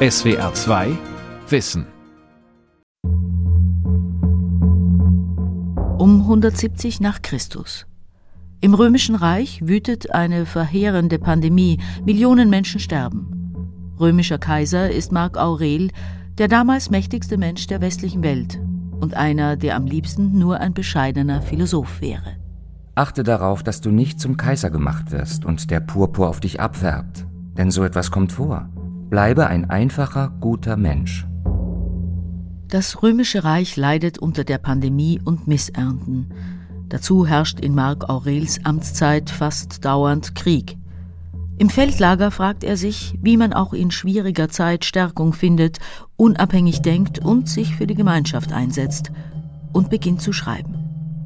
[0.00, 0.96] SWR 2
[1.48, 1.84] Wissen
[5.98, 7.84] Um 170 nach Christus.
[8.60, 13.96] Im Römischen Reich wütet eine verheerende Pandemie, Millionen Menschen sterben.
[13.98, 15.90] Römischer Kaiser ist Mark Aurel,
[16.38, 18.60] der damals mächtigste Mensch der westlichen Welt
[19.00, 22.36] und einer, der am liebsten nur ein bescheidener Philosoph wäre.
[22.94, 27.26] Achte darauf, dass du nicht zum Kaiser gemacht wirst und der Purpur auf dich abfärbt,
[27.56, 28.70] denn so etwas kommt vor.
[29.10, 31.26] Bleibe ein einfacher, guter Mensch.
[32.68, 36.28] Das römische Reich leidet unter der Pandemie und Missernten.
[36.90, 40.76] Dazu herrscht in Mark Aurels Amtszeit fast dauernd Krieg.
[41.56, 45.78] Im Feldlager fragt er sich, wie man auch in schwieriger Zeit Stärkung findet,
[46.16, 49.10] unabhängig denkt und sich für die Gemeinschaft einsetzt
[49.72, 50.74] und beginnt zu schreiben.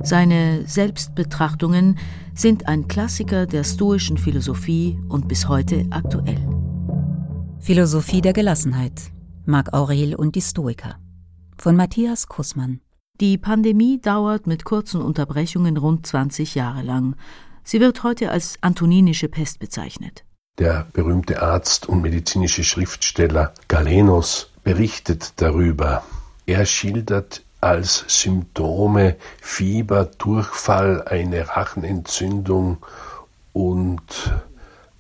[0.05, 1.99] Seine Selbstbetrachtungen
[2.35, 6.62] sind ein Klassiker der stoischen Philosophie und bis heute aktuell.
[7.63, 9.13] Philosophie der Gelassenheit.
[9.47, 10.99] Marc Aurel und die Stoiker.
[11.57, 12.81] Von Matthias Kussmann.
[13.21, 17.15] Die Pandemie dauert mit kurzen Unterbrechungen rund 20 Jahre lang.
[17.63, 20.25] Sie wird heute als antoninische Pest bezeichnet.
[20.59, 26.03] Der berühmte Arzt und medizinische Schriftsteller Galenos berichtet darüber.
[26.47, 32.79] Er schildert als Symptome Fieber, Durchfall, eine Rachenentzündung
[33.53, 34.03] und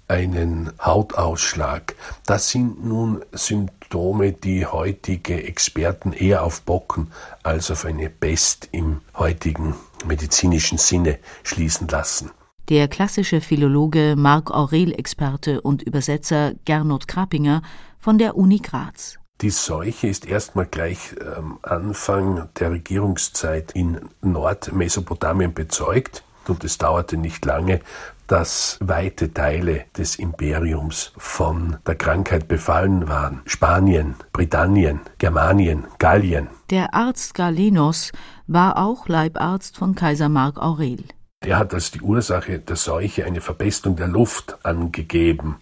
[0.08, 1.95] einen Hautausschlag.
[2.27, 9.00] Das sind nun Symptome, die heutige Experten eher auf Bocken als auf eine Pest im
[9.17, 9.75] heutigen
[10.06, 12.31] medizinischen Sinne schließen lassen.
[12.69, 17.62] Der klassische Philologe Marc Aurel-Experte und Übersetzer Gernot Krapinger
[17.98, 19.19] von der Uni Graz.
[19.41, 27.16] Die Seuche ist erstmal gleich am Anfang der Regierungszeit in Nordmesopotamien bezeugt und es dauerte
[27.16, 27.80] nicht lange,
[28.26, 33.42] dass weite Teile des Imperiums von der Krankheit befallen waren.
[33.44, 36.48] Spanien, Britannien, Germanien, Gallien.
[36.70, 38.10] Der Arzt Galenos
[38.46, 41.04] war auch Leibarzt von Kaiser Mark Aurel.
[41.44, 45.56] Er hat als die Ursache der Seuche eine Verpestung der Luft angegeben.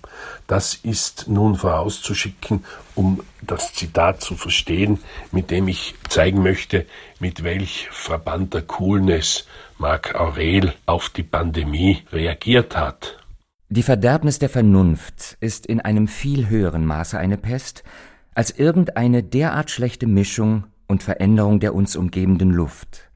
[0.46, 2.64] Das ist nun vorauszuschicken,
[2.94, 4.98] um das Zitat zu verstehen,
[5.32, 6.84] mit dem ich zeigen möchte,
[7.18, 9.46] mit welch frappanter Coolness
[9.80, 13.16] Marc Aurel auf die Pandemie reagiert hat.
[13.70, 17.82] Die Verderbnis der Vernunft ist in einem viel höheren Maße eine Pest
[18.34, 23.10] als irgendeine derart schlechte Mischung und Veränderung der uns umgebenden Luft.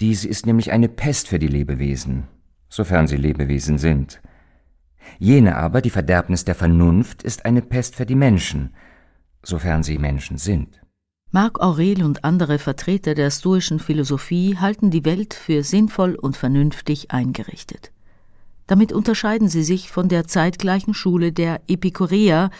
[0.00, 2.28] Diese ist nämlich eine Pest für die Lebewesen,
[2.70, 4.22] sofern sie Lebewesen sind.
[5.18, 8.74] Jene aber, die Verderbnis der Vernunft, ist eine Pest für die Menschen,
[9.42, 10.79] sofern sie Menschen sind.
[11.32, 17.12] Marc Aurel und andere Vertreter der stoischen Philosophie halten die Welt für sinnvoll und vernünftig
[17.12, 17.92] eingerichtet.
[18.66, 22.50] Damit unterscheiden sie sich von der zeitgleichen Schule der Epikureer,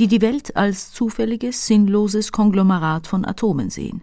[0.00, 4.02] die die Welt als zufälliges, sinnloses Konglomerat von Atomen sehen.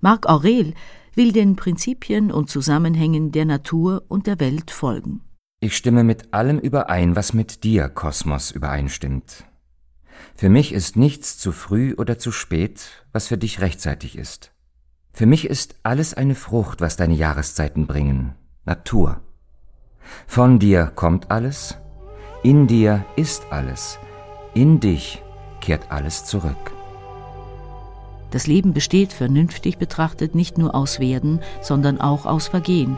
[0.00, 0.72] Marc Aurel
[1.14, 5.20] will den Prinzipien und Zusammenhängen der Natur und der Welt folgen.
[5.60, 9.44] Ich stimme mit allem überein, was mit dir, Kosmos, übereinstimmt.
[10.36, 14.52] Für mich ist nichts zu früh oder zu spät, was für dich rechtzeitig ist.
[15.12, 19.20] Für mich ist alles eine Frucht, was deine Jahreszeiten bringen, Natur.
[20.26, 21.76] Von dir kommt alles,
[22.42, 23.98] in dir ist alles,
[24.54, 25.22] in dich
[25.60, 26.72] kehrt alles zurück.
[28.30, 32.96] Das Leben besteht vernünftig betrachtet nicht nur aus Werden, sondern auch aus Vergehen.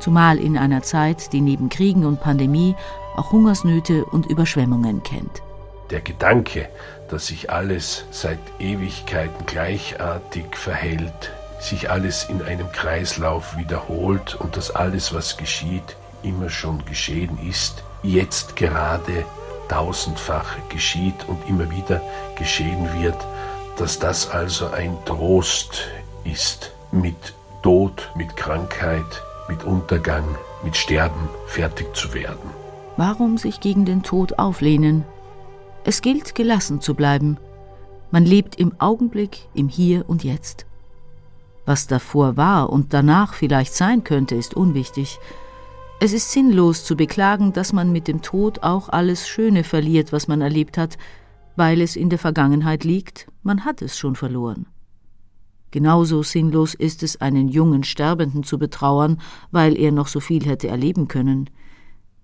[0.00, 2.74] Zumal in einer Zeit, die neben Kriegen und Pandemie
[3.14, 5.42] auch Hungersnöte und Überschwemmungen kennt.
[5.92, 6.70] Der Gedanke,
[7.08, 14.70] dass sich alles seit Ewigkeiten gleichartig verhält, sich alles in einem Kreislauf wiederholt und dass
[14.70, 19.26] alles, was geschieht, immer schon geschehen ist, jetzt gerade
[19.68, 22.00] tausendfach geschieht und immer wieder
[22.38, 23.18] geschehen wird,
[23.76, 25.88] dass das also ein Trost
[26.24, 30.24] ist, mit Tod, mit Krankheit, mit Untergang,
[30.64, 32.50] mit Sterben fertig zu werden.
[32.96, 35.04] Warum sich gegen den Tod auflehnen?
[35.84, 37.38] Es gilt, gelassen zu bleiben.
[38.12, 40.66] Man lebt im Augenblick, im Hier und Jetzt.
[41.64, 45.18] Was davor war und danach vielleicht sein könnte, ist unwichtig.
[46.00, 50.28] Es ist sinnlos zu beklagen, dass man mit dem Tod auch alles Schöne verliert, was
[50.28, 50.98] man erlebt hat,
[51.56, 54.66] weil es in der Vergangenheit liegt, man hat es schon verloren.
[55.70, 59.20] Genauso sinnlos ist es, einen jungen Sterbenden zu betrauern,
[59.50, 61.50] weil er noch so viel hätte erleben können.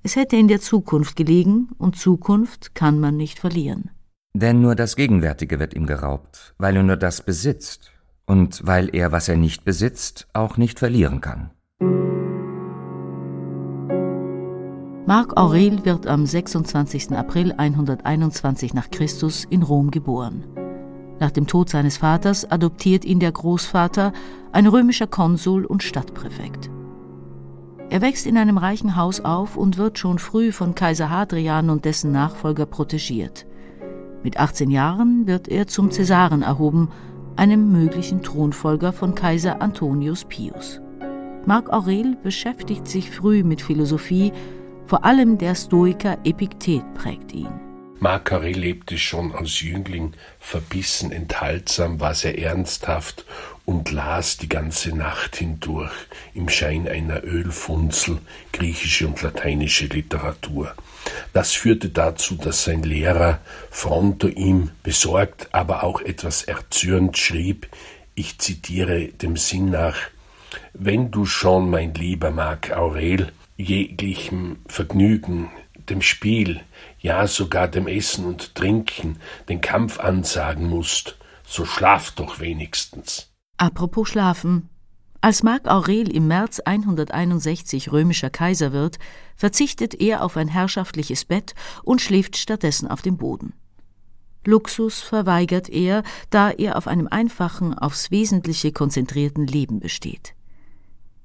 [0.09, 3.91] Es hätte in der Zukunft gelegen, und Zukunft kann man nicht verlieren.
[4.33, 7.93] Denn nur das Gegenwärtige wird ihm geraubt, weil er nur das besitzt,
[8.25, 11.51] und weil er, was er nicht besitzt, auch nicht verlieren kann.
[15.07, 17.13] Marc Aurel wird am 26.
[17.13, 20.43] April 121 nach Christus in Rom geboren.
[21.21, 24.15] Nach dem Tod seines Vaters adoptiert ihn der Großvater,
[24.53, 26.71] ein römischer Konsul und Stadtpräfekt.
[27.91, 31.87] Er wächst in einem reichen Haus auf und wird schon früh von Kaiser Hadrian und
[31.87, 33.47] dessen Nachfolger protegiert.
[34.23, 36.91] Mit 18 Jahren wird er zum Cäsaren erhoben,
[37.37, 40.83] einem möglichen Thronfolger von Kaiser Antonius Pius.
[41.47, 44.33] Marc Aurel beschäftigt sich früh mit Philosophie,
[44.85, 47.68] vor allem der Stoiker Epiktet prägt ihn.
[48.01, 53.25] Marc Aurel lebte schon als Jüngling verbissen, enthaltsam, war sehr ernsthaft
[53.65, 55.93] und las die ganze Nacht hindurch
[56.33, 58.19] im Schein einer Ölfunzel
[58.53, 60.75] griechische und lateinische Literatur.
[61.33, 67.67] Das führte dazu, dass sein Lehrer Fronto ihm besorgt, aber auch etwas erzürnt schrieb,
[68.15, 69.97] ich zitiere dem Sinn nach,
[70.73, 75.51] wenn du schon, mein lieber Marc Aurel, jeglichem Vergnügen,
[75.89, 76.61] dem Spiel,
[77.09, 79.19] ja sogar dem Essen und Trinken
[79.49, 83.33] den Kampf ansagen musst, so schlaf doch wenigstens.
[83.57, 84.69] Apropos Schlafen.
[85.23, 88.99] Als Marc Aurel im März 161 römischer Kaiser wird,
[89.37, 93.55] verzichtet er auf ein herrschaftliches Bett und schläft stattdessen auf dem Boden.
[94.45, 100.35] Luxus verweigert er, da er auf einem einfachen, aufs Wesentliche konzentrierten Leben besteht.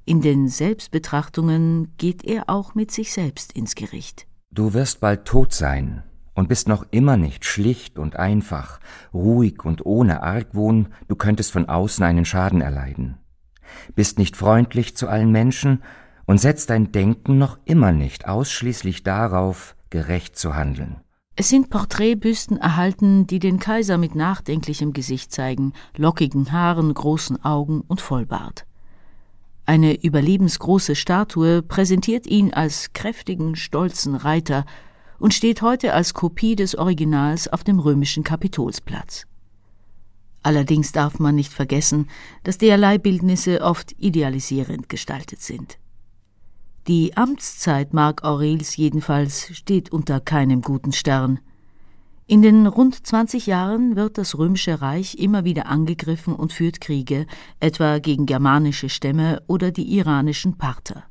[0.06, 4.28] In den Selbstbetrachtungen geht er auch mit sich selbst ins Gericht.
[4.56, 6.04] Du wirst bald tot sein,
[6.36, 8.80] und bist noch immer nicht schlicht und einfach,
[9.12, 13.18] ruhig und ohne Argwohn, du könntest von außen einen Schaden erleiden.
[13.96, 15.82] Bist nicht freundlich zu allen Menschen
[16.28, 20.98] und setzt dein Denken noch immer nicht ausschließlich darauf, gerecht zu handeln.
[21.36, 27.82] Es sind Porträtbüsten erhalten, die den Kaiser mit nachdenklichem Gesicht zeigen, lockigen Haaren, großen Augen
[27.82, 28.68] und Vollbart.
[29.65, 34.65] Eine überlebensgroße Statue präsentiert ihn als kräftigen, stolzen Reiter,
[35.19, 39.25] und steht heute als Kopie des Originals auf dem römischen Kapitolsplatz.
[40.42, 42.10] Allerdings darf man nicht vergessen,
[42.44, 45.77] dass derlei Bildnisse oft idealisierend gestaltet sind.
[46.88, 51.39] Die Amtszeit Marc Aurels jedenfalls steht unter keinem guten Stern.
[52.25, 57.28] In den rund 20 Jahren wird das römische Reich immer wieder angegriffen und führt Kriege,
[57.60, 61.04] etwa gegen germanische Stämme oder die iranischen Parther.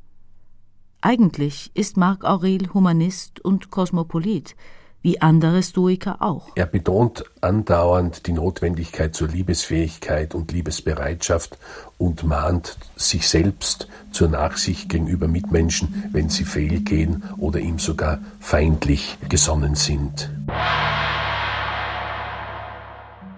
[1.02, 4.56] Eigentlich ist Marc Aurel Humanist und Kosmopolit,
[5.02, 6.48] wie andere Stoiker auch.
[6.54, 11.58] Er betont andauernd die Notwendigkeit zur Liebesfähigkeit und Liebesbereitschaft
[11.98, 19.18] und mahnt sich selbst zur Nachsicht gegenüber Mitmenschen, wenn sie fehlgehen oder ihm sogar feindlich
[19.28, 20.30] gesonnen sind.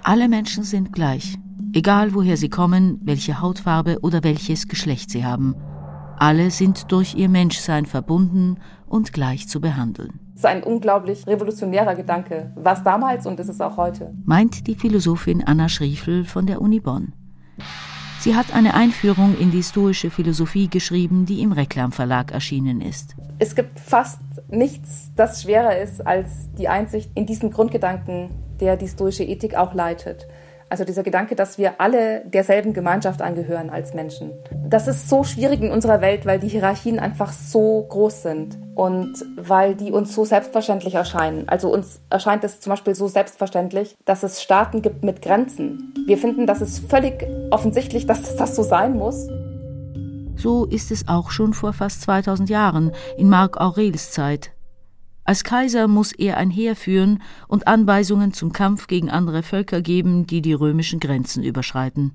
[0.02, 1.38] Alle Menschen sind gleich,
[1.72, 5.54] egal woher sie kommen, welche Hautfarbe oder welches Geschlecht sie haben.
[6.18, 10.23] Alle sind durch ihr Menschsein verbunden und gleich zu behandeln.
[10.34, 14.12] Das ist ein unglaublich revolutionärer Gedanke, was damals und ist es auch heute.
[14.24, 17.12] Meint die Philosophin Anna Schriefel von der Uni Bonn.
[18.18, 23.14] Sie hat eine Einführung in die stoische Philosophie geschrieben, die im Reklam Verlag erschienen ist.
[23.38, 28.88] Es gibt fast nichts, das schwerer ist als die Einsicht in diesen Grundgedanken, der die
[28.88, 30.26] stoische Ethik auch leitet.
[30.68, 34.32] Also dieser Gedanke, dass wir alle derselben Gemeinschaft angehören als Menschen.
[34.66, 39.24] Das ist so schwierig in unserer Welt, weil die Hierarchien einfach so groß sind und
[39.36, 41.48] weil die uns so selbstverständlich erscheinen.
[41.48, 45.94] Also uns erscheint es zum Beispiel so selbstverständlich, dass es Staaten gibt mit Grenzen.
[46.06, 49.28] Wir finden, das ist völlig offensichtlich, dass das so sein muss.
[50.36, 54.53] So ist es auch schon vor fast 2000 Jahren in Marc Aurels Zeit.
[55.26, 60.26] Als Kaiser muss er ein Heer führen und Anweisungen zum Kampf gegen andere Völker geben,
[60.26, 62.12] die die römischen Grenzen überschreiten.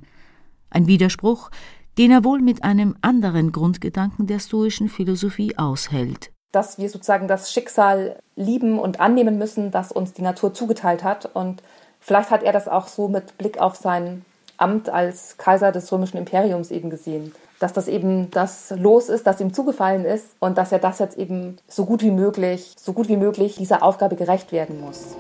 [0.70, 1.50] Ein Widerspruch,
[1.98, 6.32] den er wohl mit einem anderen Grundgedanken der stoischen Philosophie aushält.
[6.51, 11.25] Dass wir sozusagen das Schicksal lieben und annehmen müssen, das uns die Natur zugeteilt hat.
[11.34, 11.63] Und
[12.00, 14.24] vielleicht hat er das auch so mit Blick auf sein
[14.58, 19.39] Amt als Kaiser des römischen Imperiums eben gesehen dass das eben das Los ist, das
[19.39, 23.10] ihm zugefallen ist und dass er das jetzt eben so gut wie möglich, so gut
[23.10, 25.16] wie möglich dieser Aufgabe gerecht werden muss.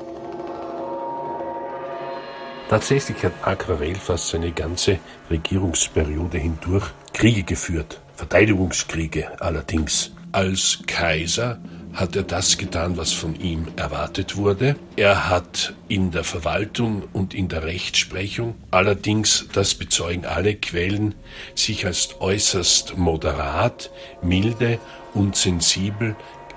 [2.69, 10.11] Tatsächlich hat Aquarell fast seine ganze Regierungsperiode hindurch Kriege geführt, Verteidigungskriege allerdings.
[10.31, 11.57] Als Kaiser
[11.93, 14.75] hat er das getan, was von ihm erwartet wurde.
[14.95, 21.15] Er hat in der Verwaltung und in der Rechtsprechung, allerdings, das bezeugen alle Quellen,
[21.55, 23.91] sich als äußerst moderat,
[24.21, 24.79] milde
[25.13, 26.15] und sensibel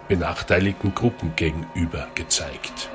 [0.09, 2.91] benachteiligten Gruppen gegenüber gezeigt.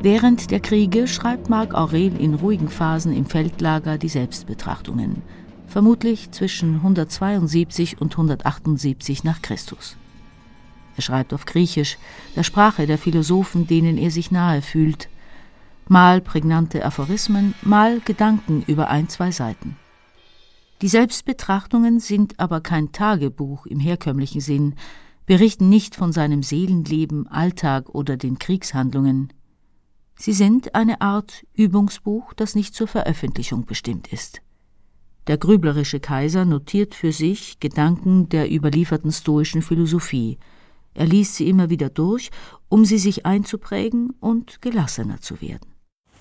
[0.00, 5.22] Während der Kriege schreibt Marc Aurel in ruhigen Phasen im Feldlager die Selbstbetrachtungen,
[5.66, 9.96] vermutlich zwischen 172 und 178 nach Christus.
[10.96, 11.98] Er schreibt auf Griechisch,
[12.36, 15.08] der Sprache der Philosophen, denen er sich nahe fühlt.
[15.88, 19.76] Mal prägnante Aphorismen, mal Gedanken über ein, zwei Seiten.
[20.82, 24.74] Die Selbstbetrachtungen sind aber kein Tagebuch im herkömmlichen Sinn,
[25.26, 29.32] berichten nicht von seinem Seelenleben, Alltag oder den Kriegshandlungen.
[30.16, 34.42] Sie sind eine Art Übungsbuch, das nicht zur Veröffentlichung bestimmt ist.
[35.26, 40.38] Der grüblerische Kaiser notiert für sich Gedanken der überlieferten stoischen Philosophie.
[40.94, 42.30] Er liest sie immer wieder durch,
[42.68, 45.74] um sie sich einzuprägen und gelassener zu werden.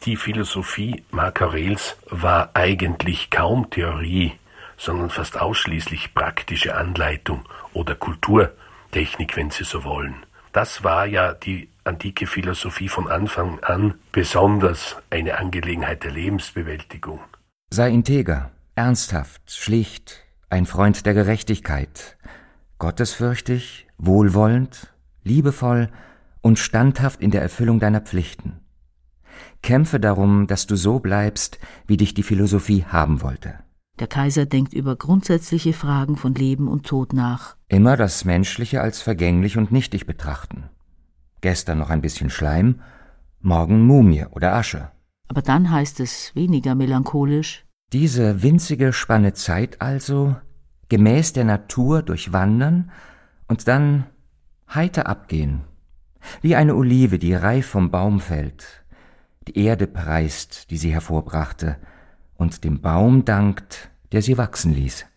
[0.05, 4.33] Die Philosophie Marc Aurels war eigentlich kaum Theorie,
[4.77, 10.25] sondern fast ausschließlich praktische Anleitung oder Kulturtechnik, wenn Sie so wollen.
[10.51, 17.21] Das war ja die antike Philosophie von Anfang an besonders eine Angelegenheit der Lebensbewältigung.
[17.69, 22.17] Sei integer, ernsthaft, schlicht, ein Freund der Gerechtigkeit,
[22.83, 25.89] gottesfürchtig, wohlwollend, liebevoll
[26.41, 28.59] und standhaft in der Erfüllung deiner Pflichten.
[29.61, 33.53] Kämpfe darum, dass du so bleibst, wie dich die Philosophie haben wollte.
[33.99, 37.55] Der Kaiser denkt über grundsätzliche Fragen von Leben und Tod nach.
[37.69, 40.65] Immer das Menschliche als vergänglich und nichtig betrachten.
[41.39, 42.81] Gestern noch ein bisschen Schleim,
[43.39, 44.91] morgen Mumie oder Asche.
[45.29, 47.65] Aber dann heißt es weniger melancholisch.
[47.93, 50.35] Diese winzige Spanne Zeit also,
[50.93, 52.91] gemäß der Natur durchwandern
[53.47, 54.05] und dann
[54.71, 55.61] heiter abgehen,
[56.43, 58.85] wie eine Olive, die reif vom Baum fällt,
[59.47, 61.77] die Erde preist, die sie hervorbrachte,
[62.35, 65.07] und dem Baum dankt, der sie wachsen ließ.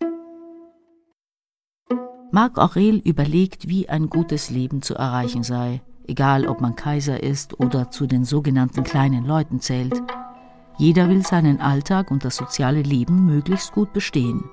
[2.31, 7.59] Marc Aurel überlegt, wie ein gutes Leben zu erreichen sei, egal ob man Kaiser ist
[7.59, 10.01] oder zu den sogenannten kleinen Leuten zählt.
[10.79, 14.43] Jeder will seinen Alltag und das soziale Leben möglichst gut bestehen.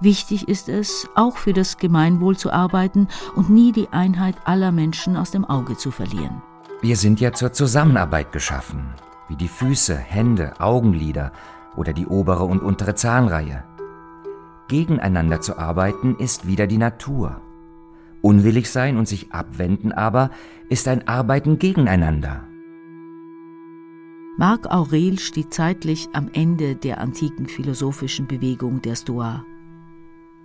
[0.00, 5.16] Wichtig ist es, auch für das Gemeinwohl zu arbeiten und nie die Einheit aller Menschen
[5.16, 6.42] aus dem Auge zu verlieren.
[6.80, 8.94] Wir sind ja zur Zusammenarbeit geschaffen,
[9.28, 11.32] wie die Füße, Hände, Augenlider
[11.76, 13.64] oder die obere und untere Zahnreihe.
[14.68, 17.42] Gegeneinander zu arbeiten ist wieder die Natur.
[18.22, 20.30] Unwillig sein und sich abwenden aber
[20.70, 22.44] ist ein Arbeiten gegeneinander.
[24.38, 29.44] Marc Aurel steht zeitlich am Ende der antiken philosophischen Bewegung der Stoa.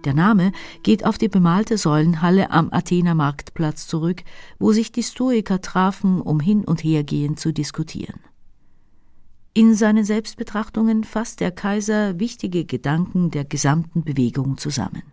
[0.06, 0.52] Der Name
[0.84, 4.24] geht auf die bemalte Säulenhalle am Athener Marktplatz zurück,
[4.60, 8.20] wo sich die Stoiker trafen, um hin und hergehend zu diskutieren.
[9.56, 15.04] In seinen Selbstbetrachtungen fasst der Kaiser wichtige Gedanken der gesamten Bewegung zusammen.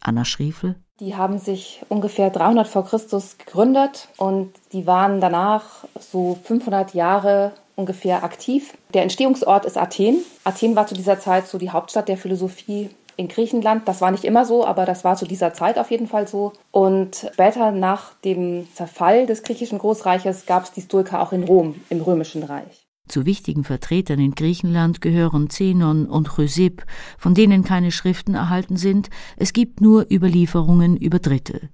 [0.00, 0.76] Anna Schriefel.
[1.00, 7.52] Die haben sich ungefähr 300 vor Christus gegründet und die waren danach so 500 Jahre
[7.76, 8.76] ungefähr aktiv.
[8.94, 10.24] Der Entstehungsort ist Athen.
[10.42, 13.86] Athen war zu dieser Zeit so die Hauptstadt der Philosophie in Griechenland.
[13.86, 16.52] Das war nicht immer so, aber das war zu dieser Zeit auf jeden Fall so.
[16.70, 21.74] Und später nach dem Zerfall des griechischen Großreiches gab es die Stoiker auch in Rom,
[21.90, 22.86] im römischen Reich.
[23.08, 26.84] Zu wichtigen Vertretern in Griechenland gehören Zenon und Chrysipp,
[27.18, 31.70] von denen keine Schriften erhalten sind, es gibt nur Überlieferungen über Dritte.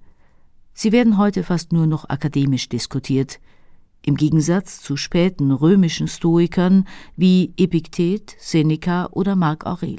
[0.72, 3.38] Sie werden heute fast nur noch akademisch diskutiert,
[4.06, 6.86] im Gegensatz zu späten römischen Stoikern
[7.16, 9.96] wie Epiktet, Seneca oder Marc Aurel.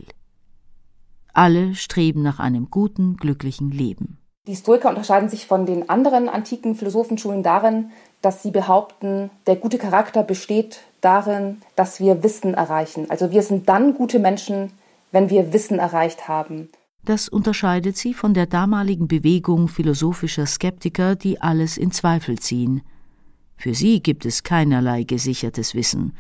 [1.36, 4.20] Alle streben nach einem guten, glücklichen Leben.
[4.48, 9.78] Die Stoiker unterscheiden sich von den anderen antiken Philosophenschulen darin, dass sie behaupten, der gute
[9.78, 13.10] Charakter besteht darin, dass wir Wissen erreichen.
[13.10, 14.72] Also wir sind dann gute Menschen,
[15.12, 16.70] wenn wir Wissen erreicht haben.
[17.04, 22.82] Das unterscheidet sie von der damaligen Bewegung philosophischer Skeptiker, die alles in Zweifel ziehen.
[23.58, 26.16] Für sie gibt es keinerlei gesichertes Wissen,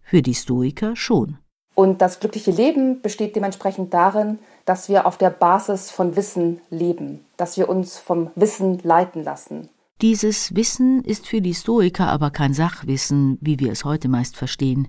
[0.00, 1.38] für die Stoiker schon.
[1.74, 4.38] Und das glückliche Leben besteht dementsprechend darin,
[4.70, 9.68] dass wir auf der Basis von Wissen leben, dass wir uns vom Wissen leiten lassen.
[10.00, 14.86] Dieses Wissen ist für die Stoiker aber kein Sachwissen, wie wir es heute meist verstehen.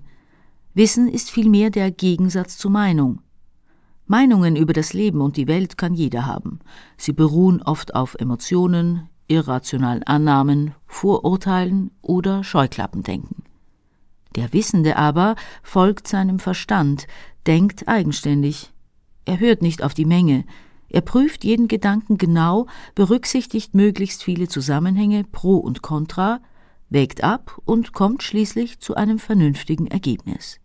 [0.72, 3.22] Wissen ist vielmehr der Gegensatz zu Meinung.
[4.06, 6.60] Meinungen über das Leben und die Welt kann jeder haben.
[6.96, 13.42] Sie beruhen oft auf Emotionen, irrationalen Annahmen, Vorurteilen oder Scheuklappendenken.
[14.36, 15.34] Der Wissende aber
[15.64, 17.08] folgt seinem Verstand,
[17.48, 18.72] denkt eigenständig.
[19.24, 20.44] Er hört nicht auf die Menge,
[20.92, 26.40] er prüft jeden Gedanken genau, berücksichtigt möglichst viele Zusammenhänge pro und contra,
[26.90, 30.58] wägt ab und kommt schließlich zu einem vernünftigen Ergebnis.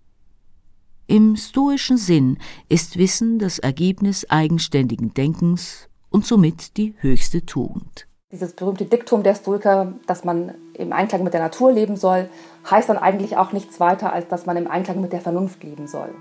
[1.08, 2.38] Im stoischen Sinn
[2.68, 8.08] ist Wissen das Ergebnis eigenständigen Denkens und somit die höchste Tugend.
[8.30, 12.30] Dieses berühmte Diktum der Stoiker, dass man im Einklang mit der Natur leben soll,
[12.70, 15.88] heißt dann eigentlich auch nichts weiter, als dass man im Einklang mit der Vernunft leben
[15.88, 16.14] soll.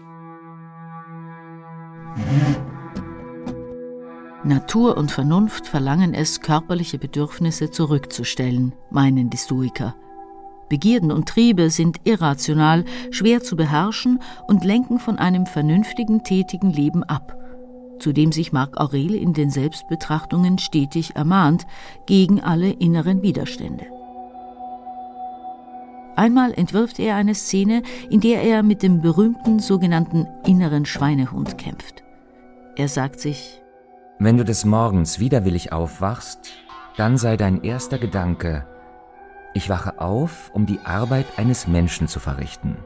[4.45, 9.97] Natur und Vernunft verlangen es, körperliche Bedürfnisse zurückzustellen, meinen die Stoiker.
[10.69, 17.03] Begierden und Triebe sind irrational, schwer zu beherrschen und lenken von einem vernünftigen, tätigen Leben
[17.05, 17.37] ab,
[17.99, 21.67] zu dem sich Marc Aurel in den Selbstbetrachtungen stetig ermahnt,
[22.07, 23.87] gegen alle inneren Widerstände.
[26.17, 32.06] Einmal entwirft er eine Szene, in der er mit dem berühmten sogenannten inneren Schweinehund kämpft.
[32.79, 33.63] Er sagt sich,
[34.19, 36.53] wenn du des Morgens widerwillig aufwachst,
[36.99, 38.67] dann sei dein erster Gedanke,
[39.55, 42.77] ich wache auf, um die Arbeit eines Menschen zu verrichten.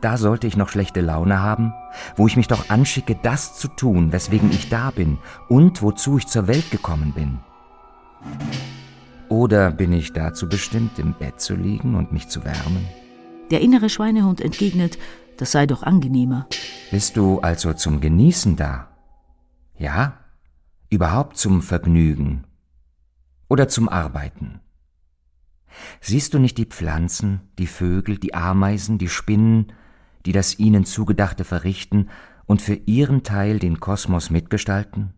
[0.00, 1.72] Da sollte ich noch schlechte Laune haben,
[2.16, 6.26] wo ich mich doch anschicke, das zu tun, weswegen ich da bin und wozu ich
[6.26, 7.38] zur Welt gekommen bin.
[9.28, 12.84] Oder bin ich dazu bestimmt, im Bett zu liegen und mich zu wärmen?
[13.52, 14.98] Der innere Schweinehund entgegnet,
[15.42, 16.46] das sei doch angenehmer.
[16.92, 18.96] Bist du also zum Genießen da?
[19.76, 20.20] Ja?
[20.88, 22.44] Überhaupt zum Vergnügen?
[23.48, 24.60] Oder zum Arbeiten?
[26.00, 29.72] Siehst du nicht die Pflanzen, die Vögel, die Ameisen, die Spinnen,
[30.26, 32.08] die das ihnen Zugedachte verrichten
[32.46, 35.12] und für ihren Teil den Kosmos mitgestalten?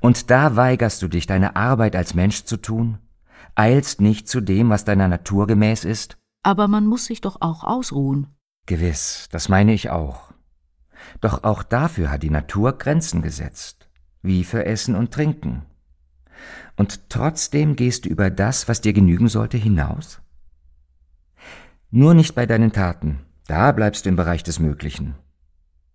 [0.00, 2.98] Und da weigerst du dich, deine Arbeit als Mensch zu tun,
[3.54, 6.18] eilst nicht zu dem, was deiner Natur gemäß ist?
[6.42, 8.35] Aber man muss sich doch auch ausruhen.
[8.66, 10.32] Gewiss, das meine ich auch.
[11.20, 13.88] Doch auch dafür hat die Natur Grenzen gesetzt,
[14.22, 15.62] wie für Essen und Trinken.
[16.76, 20.20] Und trotzdem gehst du über das, was dir genügen sollte, hinaus?
[21.90, 25.14] Nur nicht bei deinen Taten, da bleibst du im Bereich des Möglichen.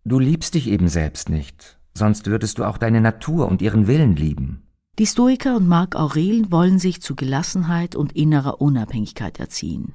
[0.03, 4.15] Du liebst dich eben selbst nicht, sonst würdest du auch deine Natur und ihren Willen
[4.15, 4.63] lieben.
[4.97, 9.93] Die Stoiker und Marc Aurel wollen sich zu Gelassenheit und innerer Unabhängigkeit erziehen.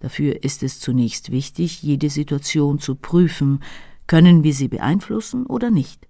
[0.00, 3.62] Dafür ist es zunächst wichtig, jede Situation zu prüfen,
[4.06, 6.08] können wir sie beeinflussen oder nicht?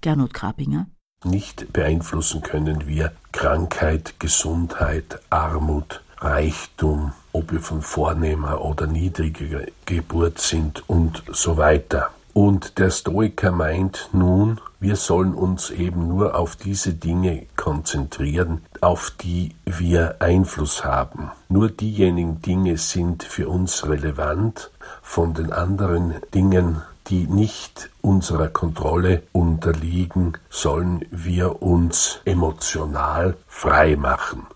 [0.00, 0.86] Gernot Krapinger.
[1.24, 10.38] Nicht beeinflussen können wir Krankheit, Gesundheit, Armut, Reichtum, ob wir von vornehmer oder niedriger Geburt
[10.38, 12.10] sind und so weiter.
[12.34, 19.12] Und der Stoiker meint nun, wir sollen uns eben nur auf diese Dinge konzentrieren, auf
[19.22, 21.30] die wir Einfluss haben.
[21.48, 29.22] Nur diejenigen Dinge sind für uns relevant, von den anderen Dingen die nicht unserer Kontrolle
[29.32, 34.46] unterliegen, sollen wir uns emotional frei machen.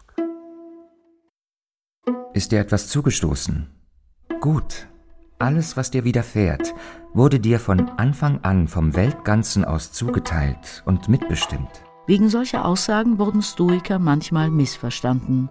[2.32, 3.68] Ist dir etwas zugestoßen?
[4.40, 4.88] Gut.
[5.38, 6.74] Alles, was dir widerfährt,
[7.14, 11.70] wurde dir von Anfang an vom Weltganzen aus zugeteilt und mitbestimmt.
[12.06, 15.48] Wegen solcher Aussagen wurden Stoiker manchmal missverstanden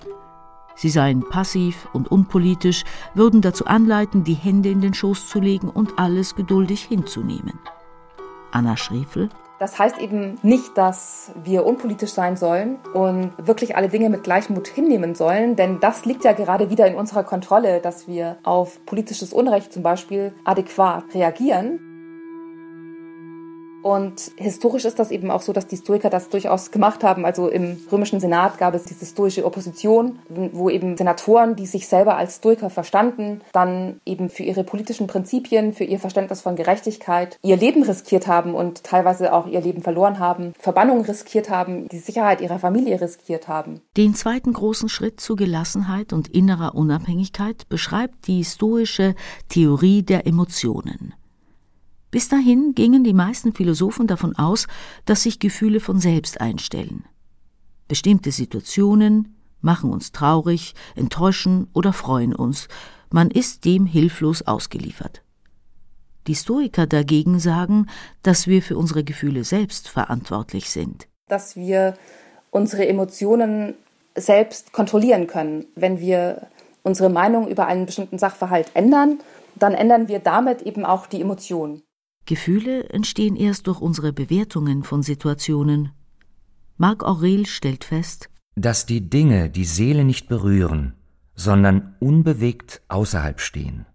[0.77, 2.83] Sie seien passiv und unpolitisch,
[3.15, 7.59] würden dazu anleiten, die Hände in den Schoß zu legen und alles geduldig hinzunehmen.
[8.51, 14.09] Anna Schriefel das heißt eben nicht, dass wir unpolitisch sein sollen und wirklich alle Dinge
[14.09, 18.37] mit Gleichmut hinnehmen sollen, denn das liegt ja gerade wieder in unserer Kontrolle, dass wir
[18.43, 21.86] auf politisches Unrecht zum Beispiel adäquat reagieren.
[23.87, 27.23] Und historisch ist das eben auch so, dass die Stoiker das durchaus gemacht haben.
[27.23, 32.17] Also im römischen Senat gab es diese stoische Opposition, wo eben Senatoren, die sich selber
[32.17, 37.55] als Stoiker verstanden, dann eben für ihre politischen Prinzipien, für ihr Verständnis von Gerechtigkeit ihr
[37.55, 42.41] Leben riskiert haben und teilweise auch ihr Leben verloren haben, Verbannung riskiert haben, die Sicherheit
[42.41, 43.79] ihrer Familie riskiert haben.
[43.95, 49.15] Den zweiten großen Schritt zu Gelassenheit und innerer Unabhängigkeit beschreibt die stoische
[49.47, 51.13] Theorie der Emotionen.
[52.17, 54.65] Bis dahin gingen die meisten Philosophen davon aus,
[55.05, 57.05] dass sich Gefühle von selbst einstellen.
[57.87, 62.69] Bestimmte Situationen machen uns traurig, enttäuschen oder freuen uns,
[63.11, 65.21] man ist dem hilflos ausgeliefert.
[66.25, 67.85] Die Stoiker dagegen sagen,
[68.23, 71.07] dass wir für unsere Gefühle selbst verantwortlich sind.
[71.27, 71.93] Dass wir
[72.49, 73.75] unsere Emotionen
[74.15, 75.67] selbst kontrollieren können.
[75.75, 76.47] Wenn wir
[76.81, 79.19] unsere Meinung über einen bestimmten Sachverhalt ändern,
[79.53, 81.83] dann ändern wir damit eben auch die Emotionen.
[82.27, 85.91] Gefühle entstehen erst durch unsere Bewertungen von Situationen.
[86.77, 90.93] Marc Aurel stellt fest, dass die Dinge die Seele nicht berühren,
[91.35, 93.85] sondern unbewegt außerhalb stehen.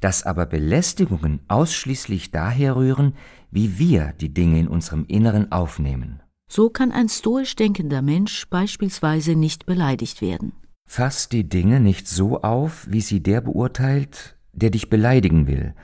[0.00, 3.14] Dass aber Belästigungen ausschließlich daher rühren,
[3.50, 6.20] wie wir die Dinge in unserem Inneren aufnehmen.
[6.50, 10.52] So kann ein stoisch denkender Mensch beispielsweise nicht beleidigt werden.
[10.84, 15.74] Fass die Dinge nicht so auf, wie sie der beurteilt, der dich beleidigen will,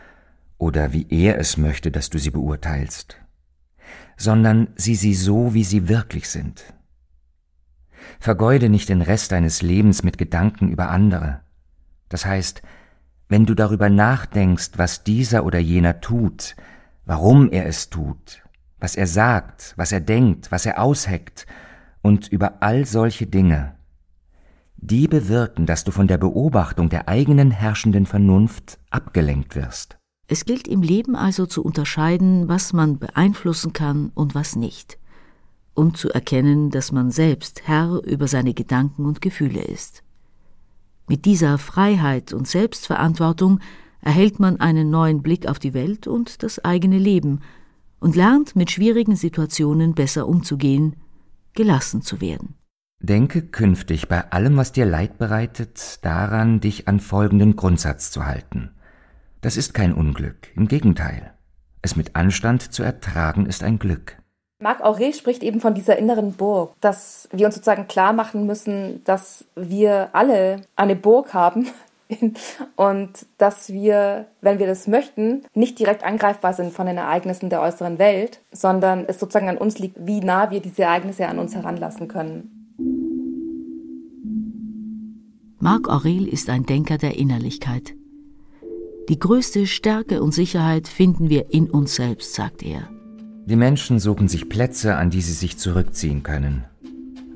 [0.59, 3.19] oder wie er es möchte, dass du sie beurteilst,
[4.17, 6.75] sondern sieh sie so, wie sie wirklich sind.
[8.19, 11.41] Vergeude nicht den Rest deines Lebens mit Gedanken über andere.
[12.09, 12.63] Das heißt,
[13.29, 16.55] wenn du darüber nachdenkst, was dieser oder jener tut,
[17.05, 18.43] warum er es tut,
[18.79, 21.47] was er sagt, was er denkt, was er ausheckt
[22.03, 23.75] und über all solche Dinge,
[24.77, 29.96] die bewirken, dass du von der Beobachtung der eigenen herrschenden Vernunft abgelenkt wirst.
[30.29, 34.99] Es gilt im Leben also zu unterscheiden, was man beeinflussen kann und was nicht,
[35.75, 40.03] und zu erkennen, dass man selbst Herr über seine Gedanken und Gefühle ist.
[41.09, 43.61] Mit dieser Freiheit und Selbstverantwortung
[44.01, 47.41] erhält man einen neuen Blick auf die Welt und das eigene Leben
[48.01, 50.97] und lernt mit schwierigen Situationen besser umzugehen,
[51.55, 52.55] gelassen zu werden.
[53.01, 58.71] Denke künftig bei allem, was dir Leid bereitet, daran, dich an folgenden Grundsatz zu halten.
[59.47, 61.33] Das ist kein Unglück, im Gegenteil.
[61.81, 64.21] Es mit Anstand zu ertragen ist ein Glück.
[64.61, 69.05] Marc Aurel spricht eben von dieser inneren Burg, dass wir uns sozusagen klar machen müssen,
[69.05, 71.69] dass wir alle eine Burg haben,
[72.75, 77.63] und dass wir, wenn wir das möchten, nicht direkt angreifbar sind von den Ereignissen der
[77.63, 81.55] äußeren Welt, sondern es sozusagen an uns liegt, wie nah wir diese Ereignisse an uns
[81.55, 82.51] heranlassen können.
[85.61, 87.95] Marc Aurel ist ein Denker der Innerlichkeit.
[89.09, 92.89] Die größte Stärke und Sicherheit finden wir in uns selbst, sagt er.
[93.45, 96.65] Die Menschen suchen sich Plätze, an die sie sich zurückziehen können.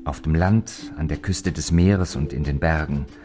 [0.03, 3.05] Auf dem Land, an der Küste des Meeres und in den Bergen–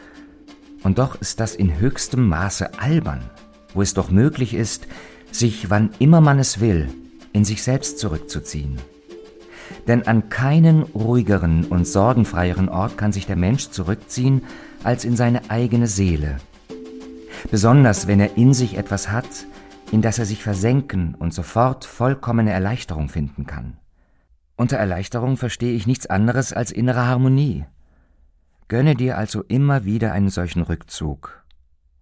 [0.87, 3.29] und doch ist das in höchstem Maße albern,
[3.75, 4.87] wo es doch möglich ist,
[5.33, 6.89] sich, wann immer man es will,
[7.33, 8.79] in sich selbst zurückzuziehen.
[9.89, 14.43] Denn an keinen ruhigeren und sorgenfreieren Ort kann sich der Mensch zurückziehen
[14.85, 16.37] als in seine eigene Seele.
[17.51, 19.47] Besonders wenn er in sich etwas hat,
[19.93, 23.79] in das er sich versenken und sofort vollkommene Erleichterung finden kann.
[24.57, 27.65] Unter Erleichterung verstehe ich nichts anderes als innere Harmonie.
[28.69, 31.45] Gönne dir also immer wieder einen solchen Rückzug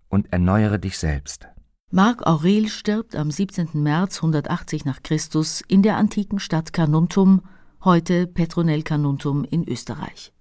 [0.08, 1.48] und erneuere dich selbst.
[1.90, 3.68] Marc Aurel stirbt am 17.
[3.74, 7.42] März 180 nach Christus in der antiken Stadt Carnuntum,
[7.84, 10.33] heute Petronell Carnuntum in Österreich.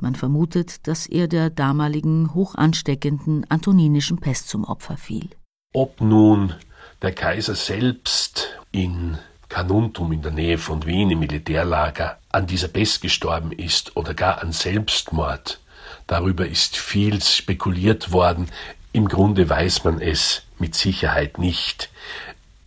[0.00, 5.28] Man vermutet, dass er der damaligen hochansteckenden antoninischen Pest zum Opfer fiel.
[5.72, 6.54] Ob nun
[7.02, 13.00] der Kaiser selbst in Carnuntum in der Nähe von Wien im Militärlager an dieser Pest
[13.00, 15.60] gestorben ist oder gar an Selbstmord.
[16.06, 18.48] Darüber ist viel spekuliert worden.
[18.92, 21.90] Im Grunde weiß man es mit Sicherheit nicht.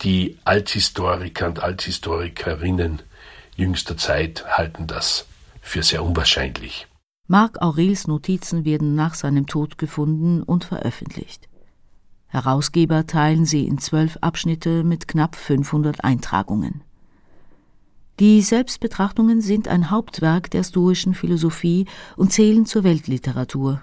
[0.02, 3.02] Die Althistoriker und Althistorikerinnen
[3.56, 5.26] jüngster Zeit halten das
[5.60, 6.86] für sehr unwahrscheinlich.
[7.32, 11.48] Marc Aurels Notizen werden nach seinem Tod gefunden und veröffentlicht.
[12.26, 16.82] Herausgeber teilen sie in zwölf Abschnitte mit knapp 500 Eintragungen.
[18.20, 21.86] Die Selbstbetrachtungen sind ein Hauptwerk der stoischen Philosophie
[22.18, 23.80] und zählen zur Weltliteratur.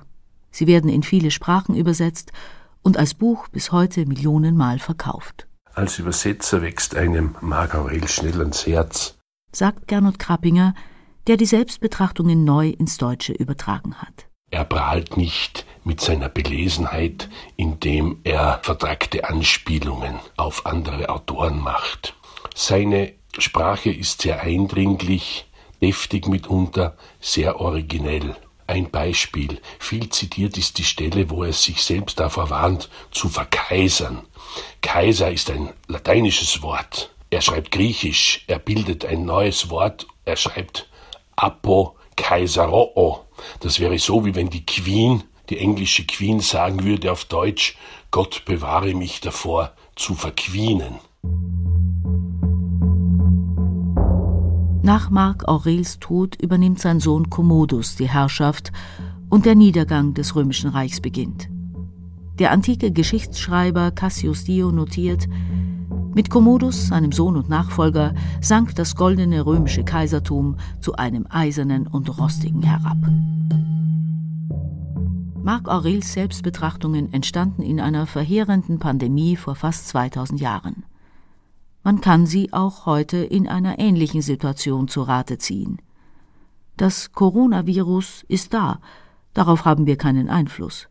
[0.52, 2.32] Sie werden in viele Sprachen übersetzt
[2.84, 5.48] und als Buch bis heute Millionenmal verkauft.
[5.74, 9.18] Als Übersetzer wächst einem Marc Aurel schnell ans Herz,
[9.52, 10.76] sagt Gernot Krappinger,
[11.30, 14.26] der die Selbstbetrachtungen neu ins Deutsche übertragen hat.
[14.50, 22.16] Er prahlt nicht mit seiner Belesenheit, indem er vertragte Anspielungen auf andere Autoren macht.
[22.56, 25.46] Seine Sprache ist sehr eindringlich,
[25.84, 28.36] deftig mitunter, sehr originell.
[28.66, 29.62] Ein Beispiel.
[29.78, 34.24] Viel zitiert ist die Stelle, wo er sich selbst davor warnt, zu verkaisern.
[34.82, 37.14] Kaiser ist ein lateinisches Wort.
[37.30, 38.46] Er schreibt Griechisch.
[38.48, 40.08] Er bildet ein neues Wort.
[40.26, 40.89] Er schreibt
[41.42, 43.20] Apo Kaiseroo.
[43.62, 47.78] Das wäre so, wie wenn die Queen, die englische Queen, sagen würde auf Deutsch,
[48.12, 50.96] Gott bewahre mich davor, zu verquienen.
[54.84, 58.72] Nach Marc Aurels Tod übernimmt sein Sohn Commodus die Herrschaft
[59.30, 61.50] und der Niedergang des römischen Reichs beginnt.
[62.40, 65.28] Der antike Geschichtsschreiber Cassius Dio notiert,
[66.14, 72.18] mit Commodus, seinem Sohn und Nachfolger, sank das goldene römische Kaisertum zu einem eisernen und
[72.18, 72.98] rostigen herab.
[75.42, 80.84] Marc Aurels Selbstbetrachtungen entstanden in einer verheerenden Pandemie vor fast 2000 Jahren.
[81.84, 85.82] Man kann sie auch heute in einer ähnlichen Situation zu Rate ziehen.
[86.76, 88.80] Das Coronavirus ist da,
[89.34, 90.88] darauf haben wir keinen Einfluss.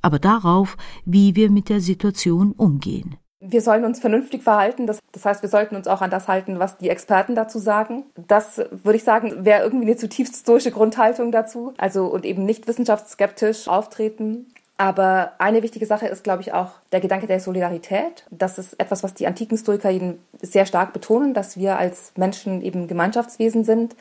[0.00, 3.16] Aber darauf, wie wir mit der Situation umgehen.
[3.40, 4.86] Wir sollen uns vernünftig verhalten.
[4.86, 8.04] Das, das, heißt, wir sollten uns auch an das halten, was die Experten dazu sagen.
[8.16, 11.72] Das würde ich sagen, wäre irgendwie eine zutiefst stoische Grundhaltung dazu.
[11.78, 14.46] Also und eben nicht wissenschaftsskeptisch auftreten.
[14.76, 18.24] Aber eine wichtige Sache ist, glaube ich, auch der Gedanke der Solidarität.
[18.30, 22.62] Das ist etwas, was die antiken Stoiker eben sehr stark betonen, dass wir als Menschen
[22.62, 23.96] eben Gemeinschaftswesen sind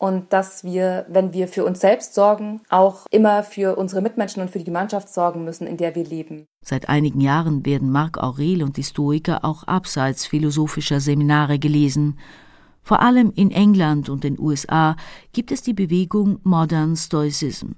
[0.00, 4.50] und dass wir, wenn wir für uns selbst sorgen, auch immer für unsere Mitmenschen und
[4.50, 6.46] für die Gemeinschaft sorgen müssen, in der wir leben.
[6.64, 12.18] Seit einigen Jahren werden Marc Aurel und die Stoiker auch abseits philosophischer Seminare gelesen.
[12.82, 14.96] Vor allem in England und den USA
[15.34, 17.72] gibt es die Bewegung Modern Stoicism.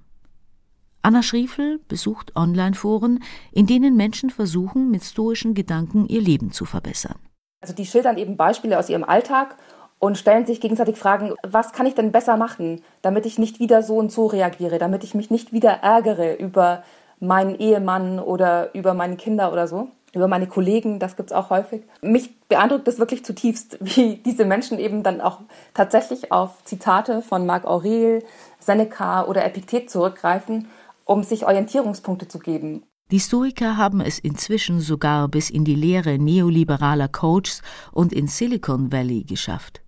[1.02, 3.18] Anna Schriefel besucht Online-Foren,
[3.50, 7.16] in denen Menschen versuchen, mit stoischen Gedanken ihr Leben zu verbessern.
[7.60, 9.56] Also die schildern eben Beispiele aus ihrem Alltag
[10.02, 13.84] und stellen sich gegenseitig Fragen, was kann ich denn besser machen, damit ich nicht wieder
[13.84, 16.82] so und so reagiere, damit ich mich nicht wieder ärgere über
[17.20, 21.82] meinen Ehemann oder über meine Kinder oder so, über meine Kollegen, das gibt's auch häufig.
[22.00, 25.38] Mich beeindruckt es wirklich zutiefst, wie diese Menschen eben dann auch
[25.72, 28.24] tatsächlich auf Zitate von Marc Aurel,
[28.58, 30.66] Seneca oder Epiktet zurückgreifen
[31.04, 32.82] um sich Orientierungspunkte zu geben.
[33.10, 37.60] Die Stoiker haben es inzwischen sogar bis in die Lehre neoliberaler Coaches
[37.92, 39.82] und in Silicon Valley geschafft.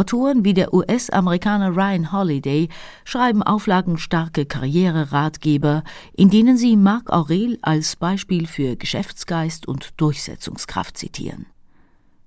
[0.00, 2.70] Autoren wie der US-Amerikaner Ryan Holiday
[3.04, 5.84] schreiben auflagenstarke Karriereratgeber,
[6.14, 11.44] in denen sie Marc Aurel als Beispiel für Geschäftsgeist und Durchsetzungskraft zitieren.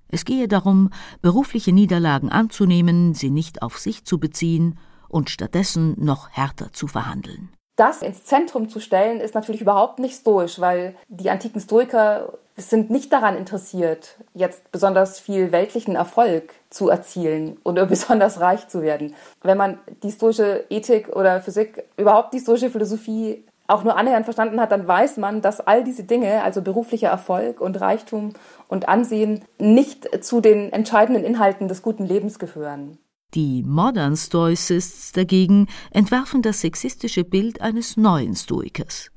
[0.08, 0.92] Es gehe darum,
[1.24, 4.78] berufliche Niederlagen anzunehmen, sie nicht auf sich zu beziehen
[5.10, 10.16] und stattdessen noch härter zu verhandeln das ins Zentrum zu stellen, ist natürlich überhaupt nicht
[10.16, 16.90] stoisch, weil die antiken Stoiker sind nicht daran interessiert, jetzt besonders viel weltlichen Erfolg zu
[16.90, 19.16] erzielen oder besonders reich zu werden.
[19.42, 24.60] Wenn man die stoische Ethik oder Physik, überhaupt die stoische Philosophie auch nur annähernd verstanden
[24.60, 28.34] hat, dann weiß man, dass all diese Dinge, also beruflicher Erfolg und Reichtum
[28.68, 32.98] und Ansehen, nicht zu den entscheidenden Inhalten des guten Lebens gehören.
[33.34, 39.10] Die Modern Stoicists dagegen entwerfen das sexistische Bild eines neuen Stoikers.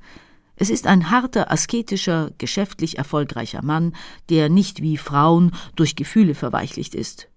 [0.55, 3.95] Es ist ein harter, asketischer, geschäftlich erfolgreicher Mann,
[4.31, 7.29] der nicht wie Frauen durch Gefühle verweichlicht ist,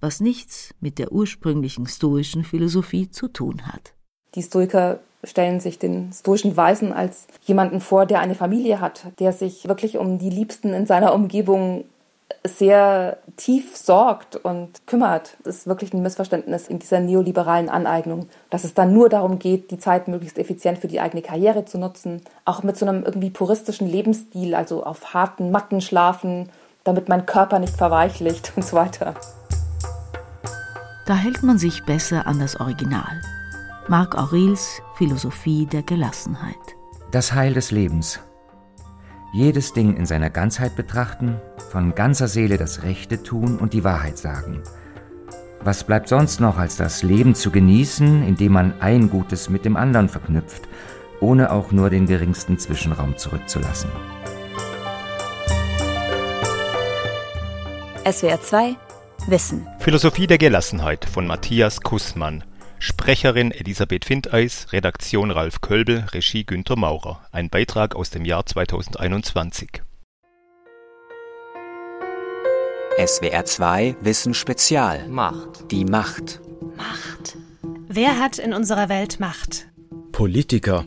[0.00, 3.94] was nichts mit der ursprünglichen stoischen Philosophie zu tun hat.
[4.34, 9.32] Die Stoiker stellen sich den stoischen Weisen als jemanden vor, der eine Familie hat, der
[9.32, 11.84] sich wirklich um die Liebsten in seiner Umgebung
[12.44, 15.36] sehr tief sorgt und kümmert.
[15.44, 19.70] Das ist wirklich ein Missverständnis in dieser neoliberalen Aneignung, dass es dann nur darum geht,
[19.70, 23.30] die Zeit möglichst effizient für die eigene Karriere zu nutzen, auch mit so einem irgendwie
[23.30, 26.48] puristischen Lebensstil, also auf harten Matten schlafen,
[26.84, 29.14] damit mein Körper nicht verweichlicht und so weiter.
[31.06, 33.20] Da hält man sich besser an das Original.
[33.88, 36.54] Marc Aurels Philosophie der Gelassenheit.
[37.10, 38.20] Das Heil des Lebens
[39.32, 41.40] jedes Ding in seiner Ganzheit betrachten,
[41.70, 44.62] von ganzer Seele das Rechte tun und die Wahrheit sagen.
[45.64, 49.76] Was bleibt sonst noch, als das Leben zu genießen, indem man ein Gutes mit dem
[49.76, 50.68] anderen verknüpft,
[51.20, 53.90] ohne auch nur den geringsten Zwischenraum zurückzulassen?
[58.04, 58.76] SWR 2
[59.28, 59.66] Wissen.
[59.78, 62.42] Philosophie der Gelassenheit von Matthias Kussmann.
[62.84, 67.24] Sprecherin Elisabeth Findeis, Redaktion Ralf Kölbel, Regie Günter Maurer.
[67.30, 69.82] Ein Beitrag aus dem Jahr 2021.
[72.98, 75.06] SWR 2 Wissen Spezial.
[75.06, 75.70] Macht.
[75.70, 76.40] Die Macht.
[76.76, 77.38] Macht.
[77.86, 79.68] Wer hat in unserer Welt Macht?
[80.10, 80.84] Politiker.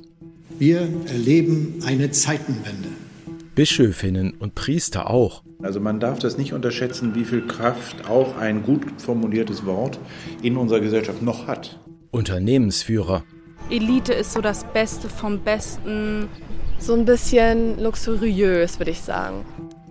[0.60, 2.90] Wir erleben eine Zeitenwende.
[3.56, 5.44] Bischöfinnen und Priester auch.
[5.64, 9.98] Also man darf das nicht unterschätzen, wie viel Kraft auch ein gut formuliertes Wort
[10.44, 11.80] in unserer Gesellschaft noch hat.
[12.12, 13.24] Unternehmensführer.
[13.70, 16.28] Elite ist so das Beste vom Besten.
[16.78, 19.46] So ein bisschen luxuriös, würde ich sagen.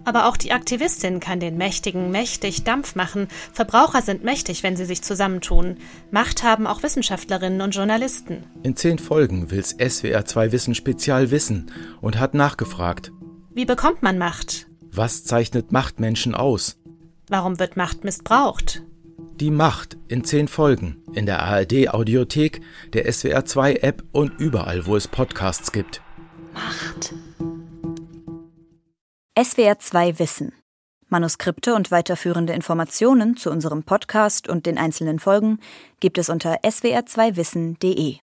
[0.05, 3.29] Aber auch die Aktivistin kann den Mächtigen mächtig Dampf machen.
[3.53, 5.79] Verbraucher sind mächtig, wenn sie sich zusammentun.
[6.11, 8.45] Macht haben auch Wissenschaftlerinnen und Journalisten.
[8.63, 11.71] In zehn Folgen will's SWR 2 Wissen Spezial wissen
[12.03, 13.13] und hat nachgefragt.
[13.55, 14.67] Wie bekommt man Macht?
[14.91, 16.77] Was zeichnet Machtmenschen aus?
[17.29, 18.83] Warum wird Macht missbraucht?
[19.39, 22.63] Die Macht in zehn Folgen in der ARD Audiothek,
[22.95, 26.03] der SWR 2 App und überall, wo es Podcasts gibt.
[26.53, 27.15] Macht.
[29.41, 30.53] SWR 2 Wissen.
[31.09, 35.61] Manuskripte und weiterführende Informationen zu unserem Podcast und den einzelnen Folgen
[36.01, 38.17] gibt es unter swr2wissen.de.